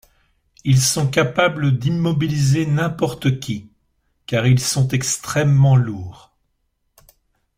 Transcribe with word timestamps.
Ils 0.63 0.81
sont 0.81 1.07
capables 1.11 1.77
d'immobiliser 1.77 2.65
n'importe 2.65 3.39
qui, 3.39 3.69
car 4.25 4.47
ils 4.47 4.59
sont 4.59 4.87
extrêmement 4.87 5.75
lourds. 5.75 6.33